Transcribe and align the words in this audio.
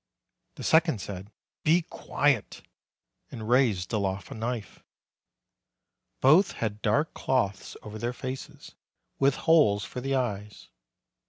The 0.55 0.63
second 0.63 0.99
said: 0.99 1.31
"Be 1.63 1.83
quiet!" 1.83 2.63
and 3.29 3.47
raised 3.47 3.93
aloft 3.93 4.31
a 4.31 4.33
knife. 4.33 4.83
Both 6.21 6.53
had 6.53 6.81
dark 6.81 7.13
cloths 7.13 7.77
over 7.83 7.99
their 7.99 8.11
faces, 8.11 8.73
with 9.19 9.35
holes 9.35 9.85
for 9.85 10.01
the 10.01 10.15
eyes. 10.15 10.69